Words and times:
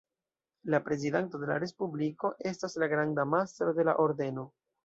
La 0.73 0.79
prezidanto 0.87 1.41
de 1.43 1.51
la 1.51 1.59
Respubliko 1.65 2.33
estas 2.55 2.79
la 2.85 2.91
granda 2.95 3.29
mastro 3.37 3.79
de 3.81 3.91
la 3.93 3.97
Ordeno. 4.09 4.51